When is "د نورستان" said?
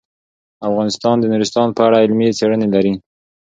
1.19-1.67